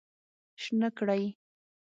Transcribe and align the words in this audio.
شنه 0.61 0.87
کړی 0.97 1.23